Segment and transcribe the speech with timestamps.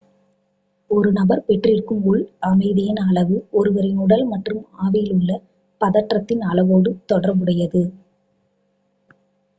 [0.89, 5.31] ஒரு நபர் பெற்றிருக்கும் உள் அமைதியின் அளவு ஒருவரின் உடல் மற்றும் ஆவியில் உள்ள
[5.81, 7.83] பதற்றத்தின் அளவோடு தொடர்புடையது